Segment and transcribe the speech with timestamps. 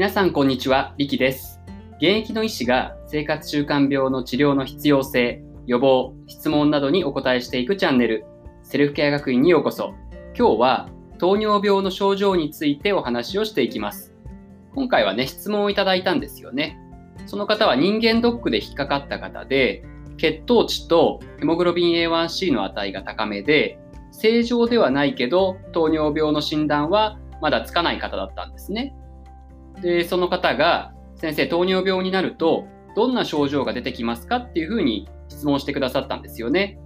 [0.00, 1.60] 皆さんこんにちは、リキです。
[1.98, 8.24] 現役の医師が生活習慣病の治療の必要性、予防、質問などにお答えしていくチャンネル、
[8.62, 9.92] セルフケア学院にようこそ。
[10.34, 14.14] 今日は糖尿病の症状についてお話をしていきます。
[14.74, 16.78] 今回はね、質問をいただいたんですよね。
[17.26, 19.84] その方は人間ドックで引っかかった方で、
[20.16, 23.78] 血糖値とヘモグロビン A1C の値が高めで、
[24.12, 28.94] 正常ではないけど糖尿病の診断はまだつかない方だったんですね。
[29.82, 32.66] で、その方が、先生、糖尿病になると、
[32.96, 36.78] どんな症状が出てきますかっていうふうに質問してくださったんですよね。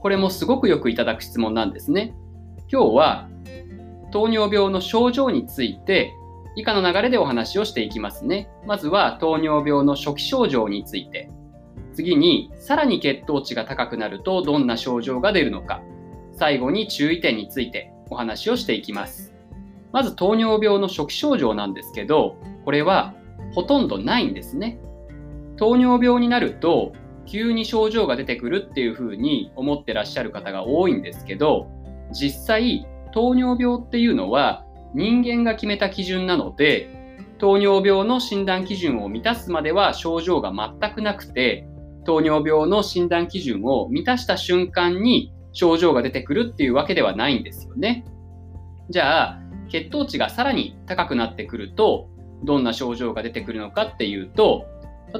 [0.00, 2.14] これもすごくよくいただく質問なんですね。
[2.70, 3.28] 今日は、
[4.10, 6.12] 糖尿病の症状について、
[6.56, 8.48] 以下の流れでお話をしていきますね。
[8.66, 11.30] まずは、糖尿病の初期症状について。
[11.92, 15.82] 次に、さらに血糖値が高くなると、どんな症状が出るのか。
[16.32, 19.27] 最後に注意点についてお話をしていきます。
[19.92, 23.14] まず糖尿病の初期症状なんですけど、これは
[23.54, 24.78] ほとんどないんですね。
[25.56, 26.92] 糖尿病になると、
[27.26, 31.68] 急に症状が出てくるっていうふうに思ってらっしゃる方が多いんですけど、
[32.12, 34.64] 実際、糖尿病っていうのは
[34.94, 36.94] 人間が決めた基準なので、
[37.38, 41.68] 糖尿病の診断基準を満たすまでは症状が全くなくて、
[42.04, 48.04] 糖尿病の診断基準を満たした瞬間に症状が出てくるっていうわけではないんですよね。
[48.90, 52.08] じゃあ、血糖値がさらに高くなってくると、
[52.44, 54.66] どんな症状が出てくるのかっていうと、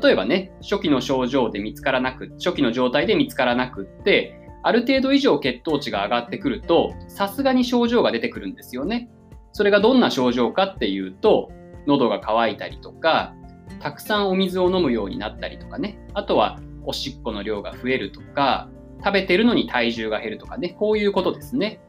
[0.03, 9.09] 例えばね、初期の症状で見つからなく、初期の状態で見つからなくって、ある程度以上血糖値が上がってくると、さすがに症状が出てくるんですよね。
[9.53, 11.51] それがどんな症状かっていうと、
[11.87, 13.35] 喉が渇いたりとか、
[13.81, 21.81] たくさんお水を飲むようになったりとかね、あとはおしっこの量が増えるとか、食べてるのに体重が減るとかね、こういうことですね。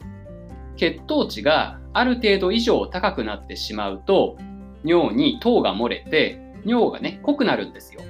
[0.78, 4.38] 血糖値がある程度以上高くなってしまうと、
[4.84, 8.02] 尿に糖が漏れて、尿がね、濃くなるんですよ。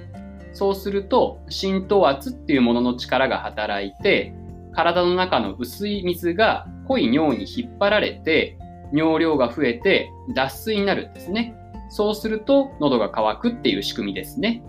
[0.54, 4.34] そうすると、浸透圧っていうものの力が働いて、
[4.74, 8.58] 体の中の薄い水が濃い尿に引っ張られて、
[8.94, 11.56] 尿量が増えて脱水になるんですね。
[11.90, 14.64] そうすると、喉が渇くっていう仕組みですね。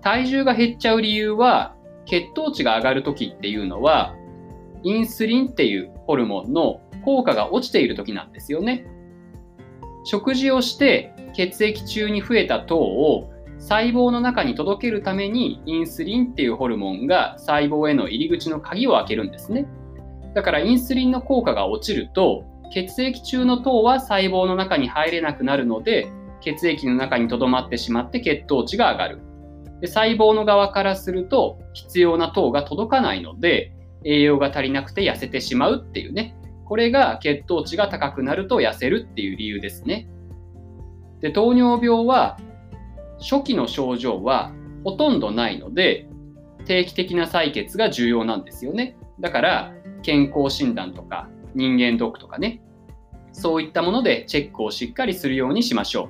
[0.00, 4.14] 体重が減っちゃう理由は、血糖値が上がるときっていうのは、
[4.82, 8.86] インスリンっていうホルモンの効果が落ちている時なんですよね。
[10.04, 19.66] 食事をして血液中に増えた糖を細胞の中に届けるためにインスリンっていうホルモンが細胞への入り口の鍵を開けるんですね。
[20.34, 26.10] だからインスリンの効果が落ちると血液中の糖は細胞の中に入れなくなるので
[26.40, 29.20] 血液の中に留まってしまって血糖値が上がる。
[29.80, 33.72] で細胞の側からすると必要な糖が届かないので
[34.04, 36.36] 栄養が足りなくて痩せてしまうっていうね
[36.72, 40.08] これが血糖値が高くなると痩せるっていう理由ですね。
[41.20, 42.38] で、糖尿病は
[43.18, 44.52] 初期の症状は
[44.82, 46.08] ほとんどないので
[46.64, 48.96] 定期的な採血が重要なんですよね。
[49.20, 52.62] だから健康診断とか人間ドックとかね、
[53.32, 56.08] そういったものでチェックをしっかりするようにしましょ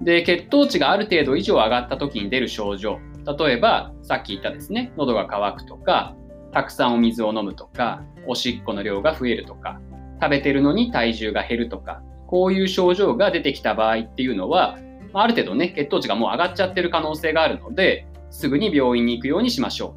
[0.00, 0.04] う。
[0.04, 2.98] で、血糖値がある程度以上上がった時に出る症状、
[3.38, 6.14] 例えばさっき言ったですね、喉が渇くとか、
[6.52, 9.80] たくさんお水を飲むとか、おしっこの量が増えるとか、
[10.20, 14.78] 食べてるのに体重が減るとか、こういう症状が出てきた場合っていうのは、
[15.14, 19.94] ある程度ね、血糖値がもう上がっちゃってる可能性があるので、すぐに病院に行くようにしましょ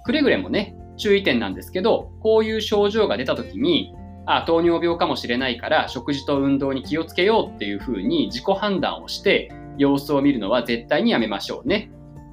[0.00, 0.04] う。
[0.04, 3.94] くれぐれもね、注意点なんですけど、こういう症状が出た時に、
[4.26, 11.90] あ、糖尿病かもしれないから食事と運動に気をつけようっていうふうに自己判断をして様子を見るのは絶対にやめましょうね。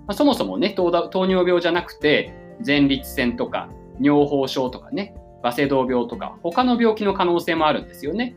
[0.07, 2.33] まあ、そもそもね糖、糖尿病じゃなくて
[2.65, 8.35] 前立腺とか尿崩症とかね、バセドウ病とか他の病気の可能性もあるんですよね。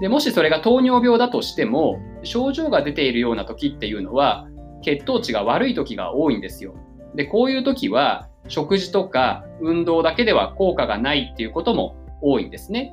[0.00, 4.48] で、もしそれが糖尿病だとしても、症状が出ているような時っていうのは、
[4.82, 6.74] 血糖値が悪い時が多いんですよ。
[7.14, 12.92] で、こういう時は、食事とか運動だけでは効果がないっていうことも多いんですね。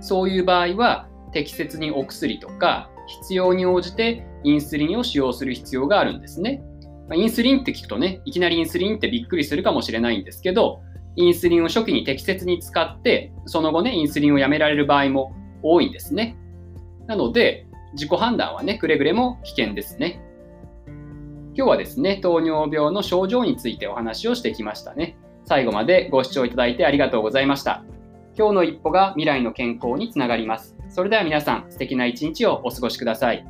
[0.00, 6.62] そういう場合は、適切にお薬とか、必要に応じてインスリンを使用する必要があるんですね。
[7.12, 10.80] インスリンって聞くとね、いきなりインスリンってびっくりするかもしれないんですけど、
[11.16, 16.36] インスリンを初期に適切に使って、その後ね、インスリンをやめられる場合も多いんですね。
[17.06, 20.20] なので、自己判断はね、くれぐれも危険ですね。
[21.56, 25.16] 今日はですね、糖尿病の症状についてお話をしてきましたね。
[25.44, 27.84] 最後までご視聴いただいてありがとうございました。
[28.36, 30.74] 今日の一歩が未来の健康につながります。
[30.88, 33.46] それでは皆さん、素敵な一日をお過ごしください。